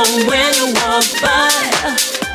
[0.00, 1.50] wrong when you walk by.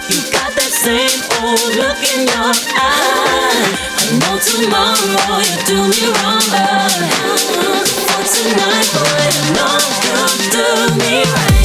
[0.09, 3.73] You got that same old look in your eye.
[3.97, 10.65] I know tomorrow you do me wrong, but for tonight, boy, you know you'll do
[11.01, 11.64] me right.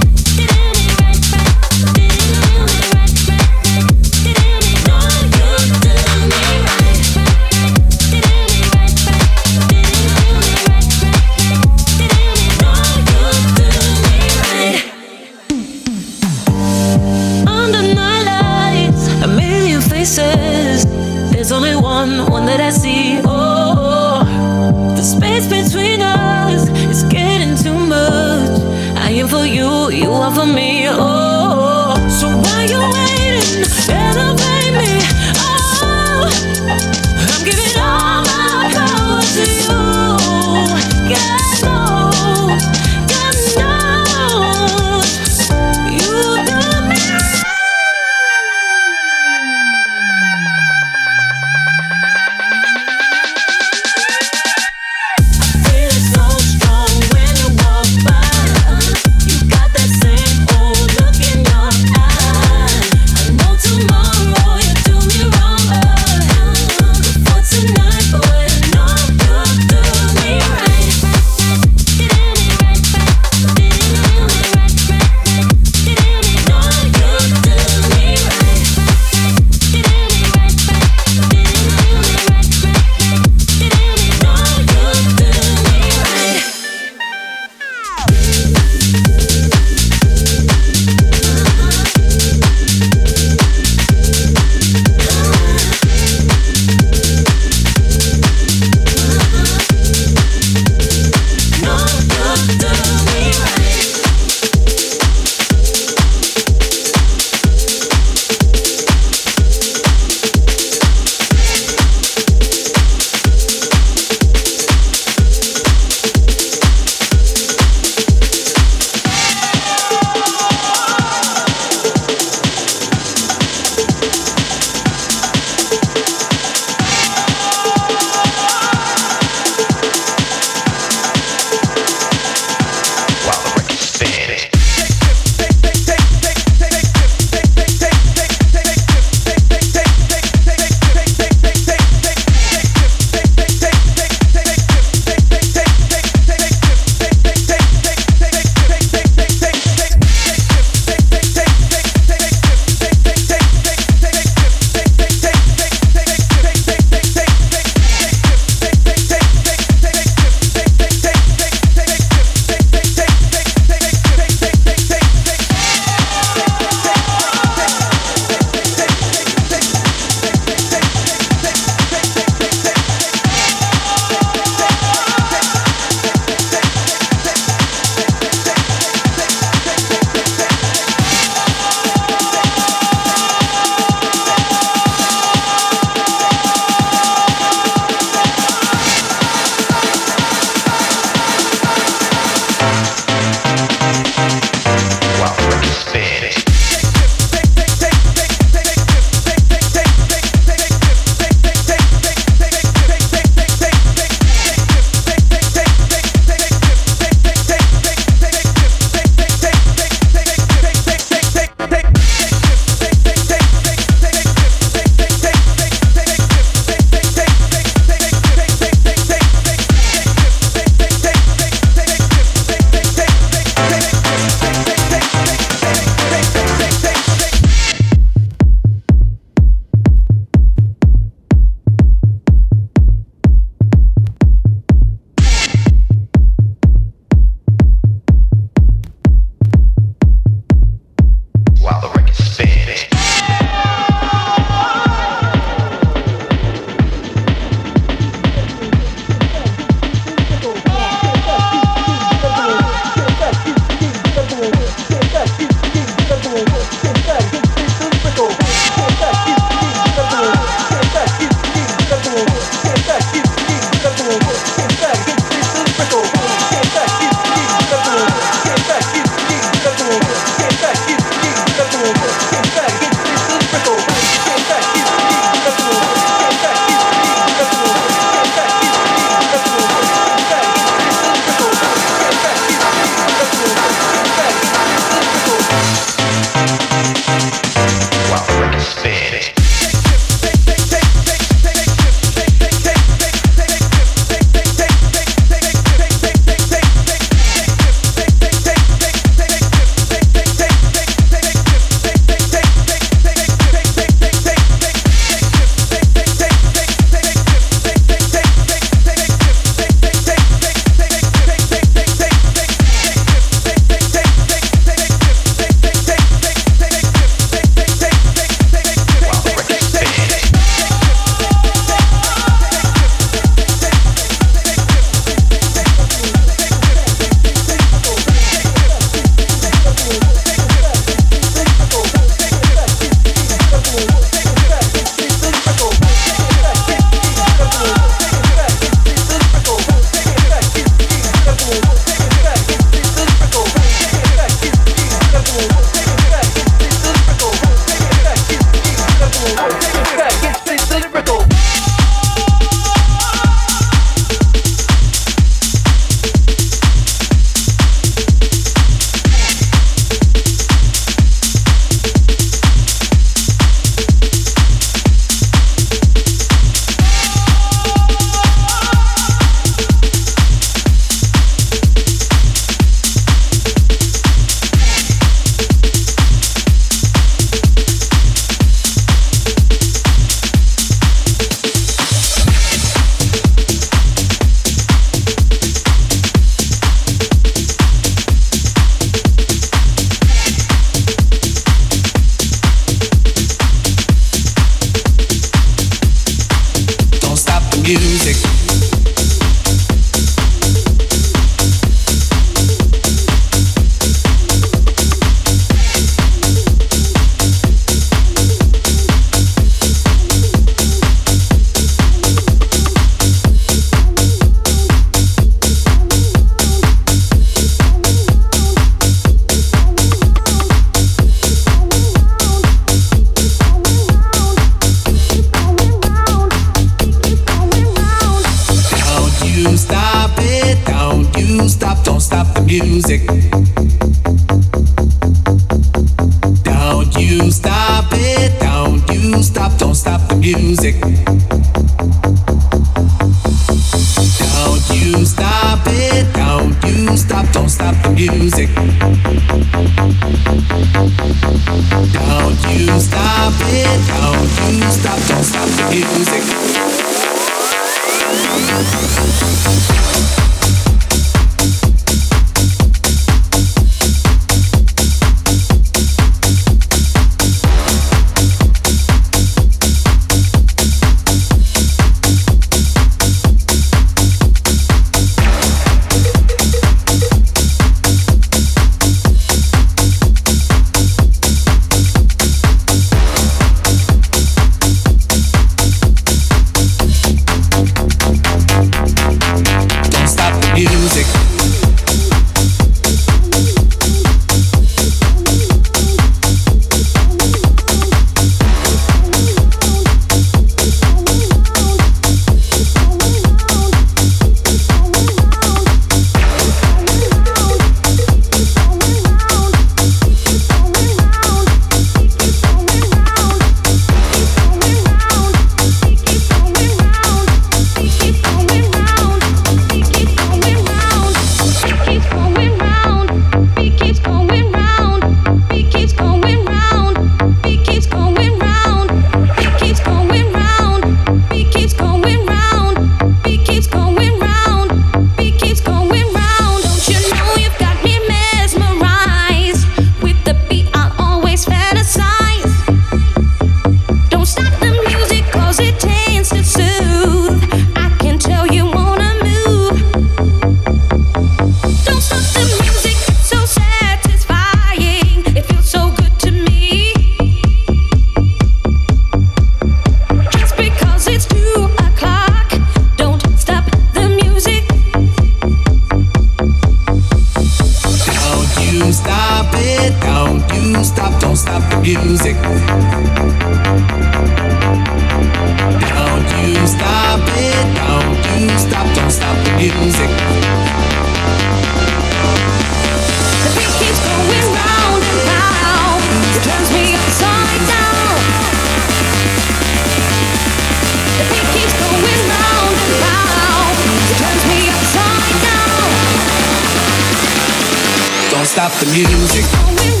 [598.83, 600.00] the music.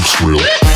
[0.00, 0.69] Underpeel, the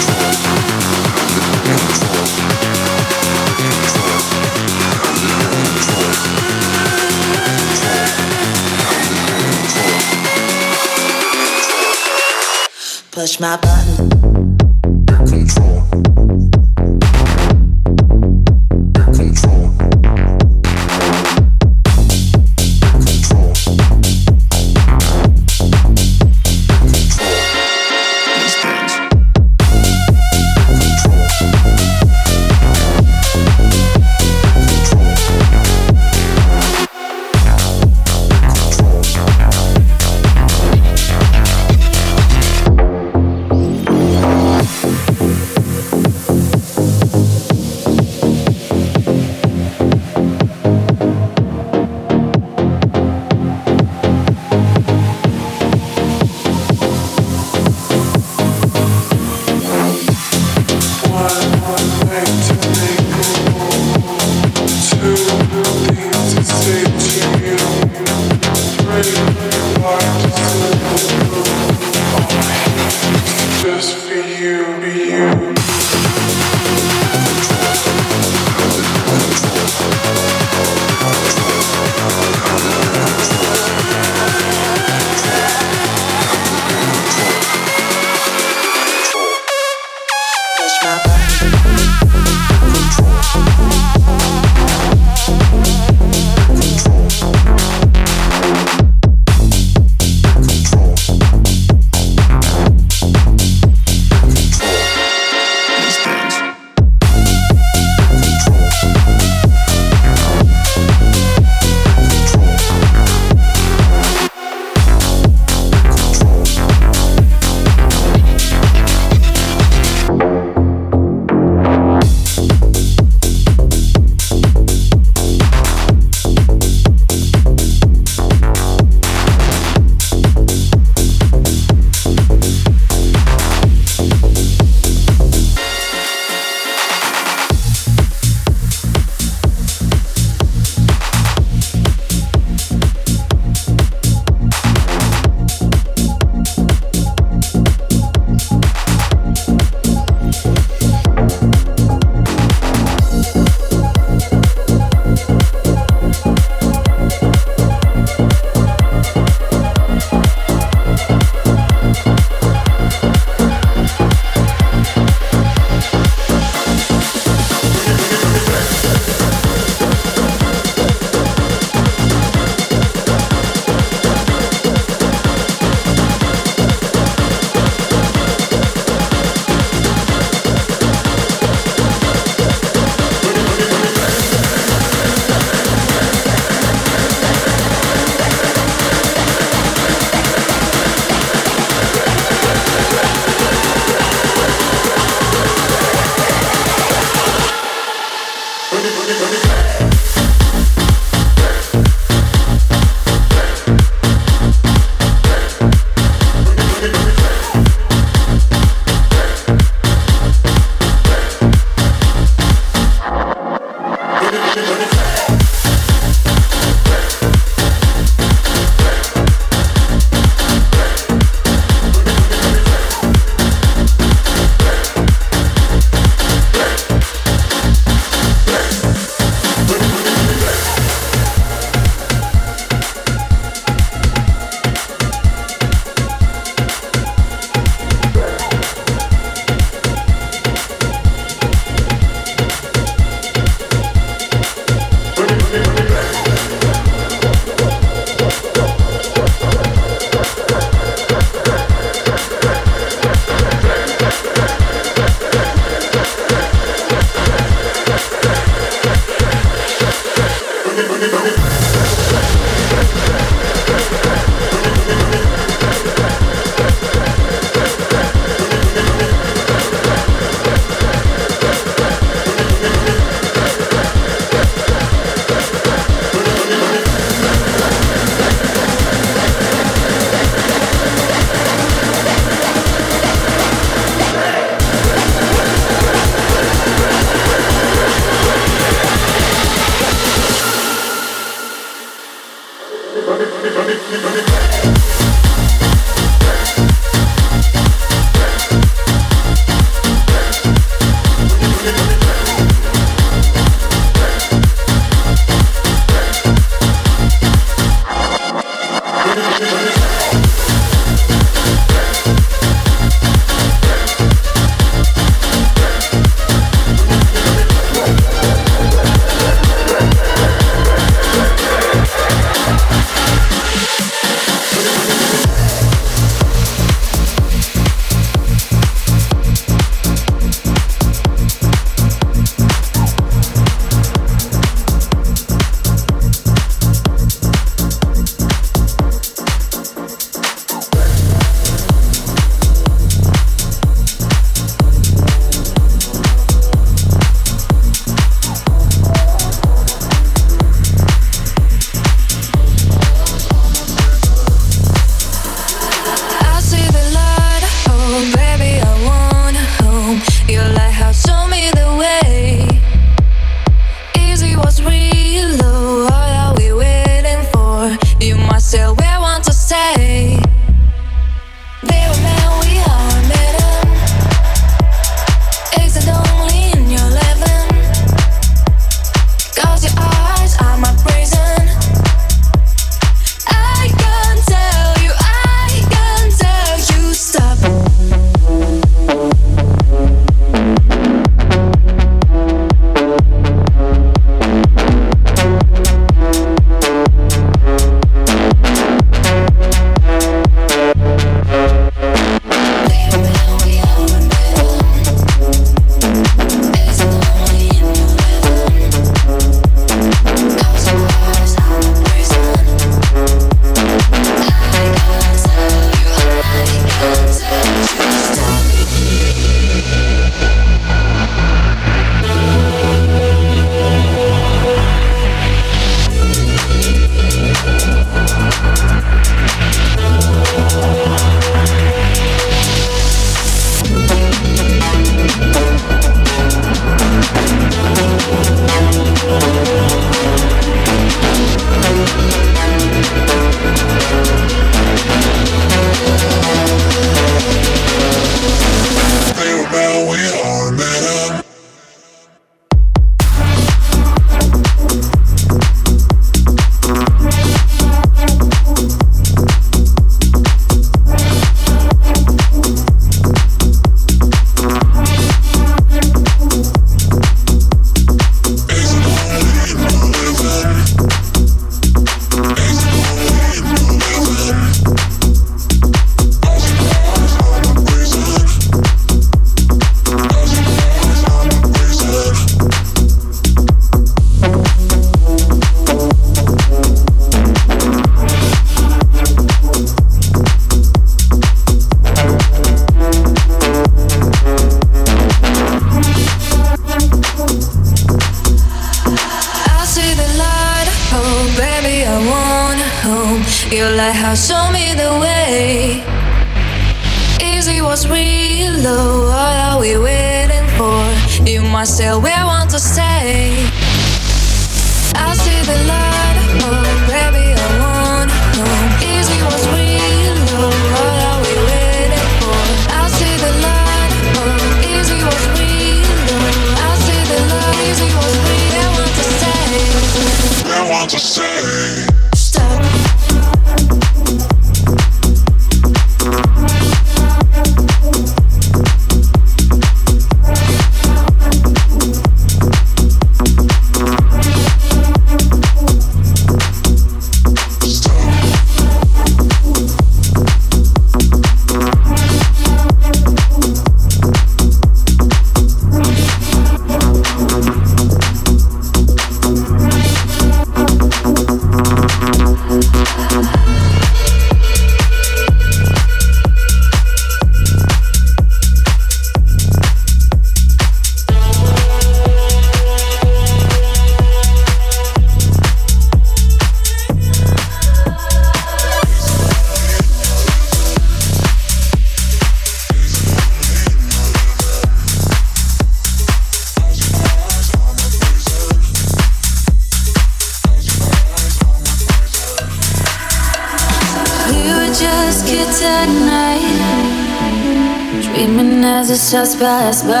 [599.41, 600.00] best, but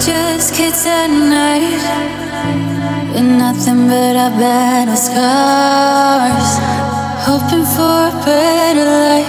[0.00, 1.60] just kids at night
[3.12, 6.58] with nothing but our battle scars,
[7.28, 9.28] hoping for a better life,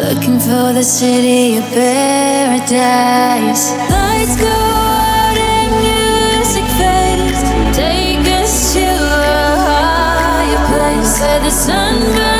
[0.00, 3.72] looking for the city of paradise.
[3.90, 7.42] Lights go out and music fades,
[7.76, 11.20] take us to a higher place.
[11.20, 12.37] where the sun burn.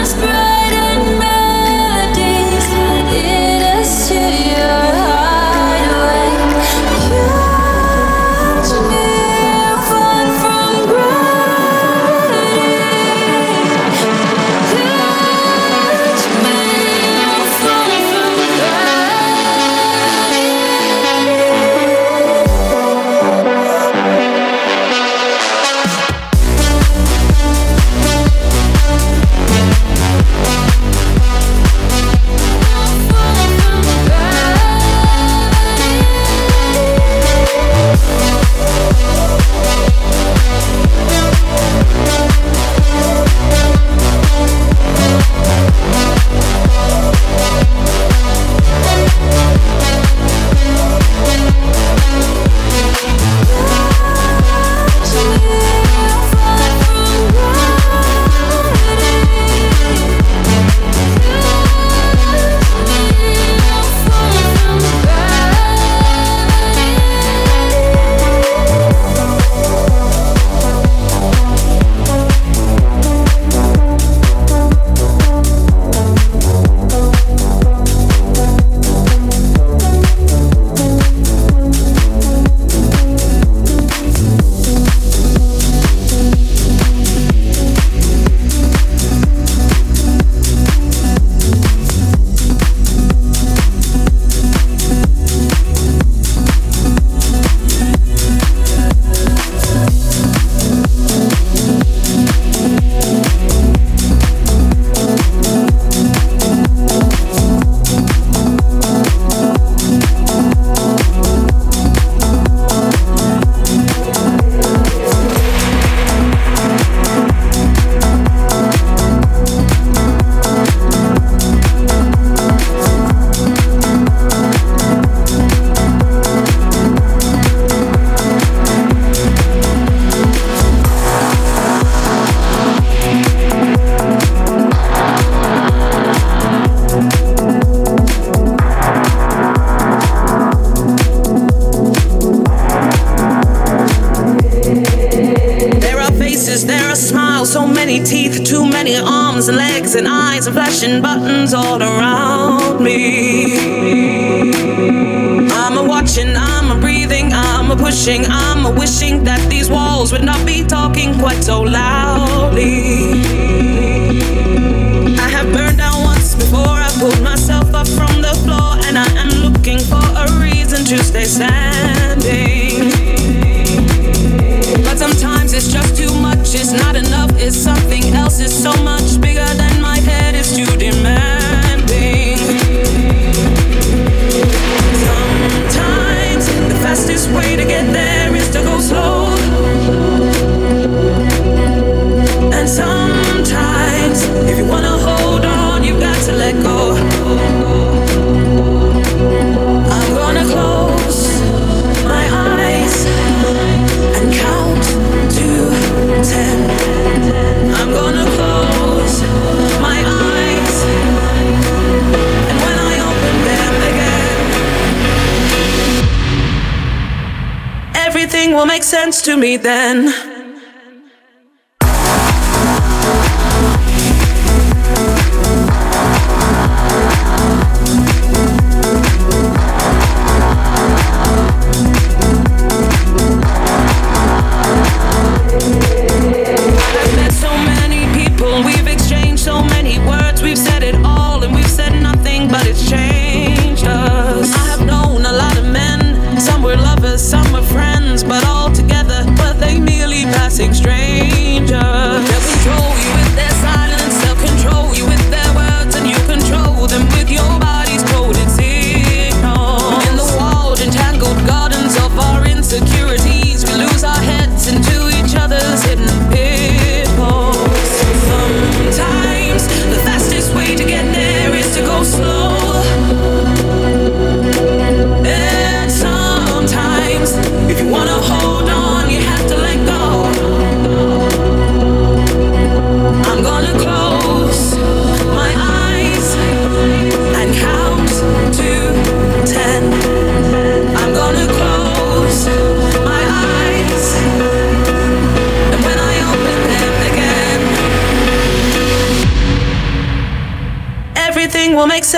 [218.58, 220.27] will make sense to me then.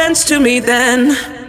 [0.01, 1.40] sense to me then.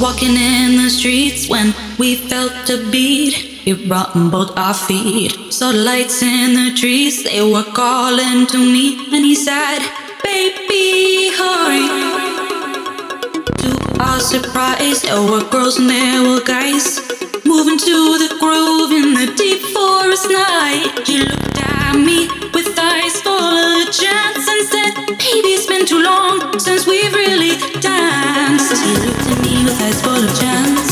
[0.00, 3.62] Walking in the streets when we felt a beat.
[3.66, 5.52] It brought both our feet.
[5.52, 9.80] Saw the lights in the trees, they were calling to me, and he said,
[10.22, 11.88] Baby, hurry.
[13.62, 13.70] To
[14.00, 17.00] our surprise, there were girls and there were guys
[17.44, 19.58] moving to the groove in the deep
[30.08, 30.87] full of chance.